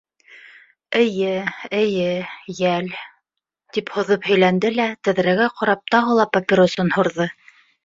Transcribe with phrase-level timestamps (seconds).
[1.01, 1.33] —Эйе,
[1.79, 2.07] эйе,
[2.53, 2.89] йәл,—
[3.77, 7.33] тип һуҙып һөйләнде лә, тәҙрәгә ҡарап, тағы ла папиросын һурҙы.